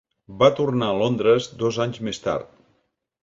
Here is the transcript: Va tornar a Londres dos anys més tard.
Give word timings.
Va 0.43 0.47
tornar 0.59 0.87
a 0.93 0.95
Londres 1.01 1.49
dos 1.61 1.79
anys 1.85 2.01
més 2.09 2.21
tard. 2.27 2.57